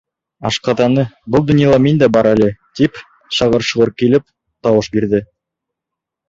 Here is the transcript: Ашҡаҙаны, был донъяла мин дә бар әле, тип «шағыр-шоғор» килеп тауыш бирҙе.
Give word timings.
Ашҡаҙаны, 0.49 1.01
был 1.35 1.43
донъяла 1.49 1.77
мин 1.83 1.99
дә 2.03 2.09
бар 2.17 2.29
әле, 2.29 2.47
тип 2.79 2.97
«шағыр-шоғор» 3.41 3.93
килеп 4.03 4.27
тауыш 4.69 4.91
бирҙе. 4.97 5.23